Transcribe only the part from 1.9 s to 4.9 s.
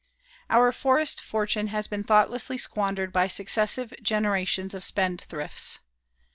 thoughtlessly squandered by successive generations of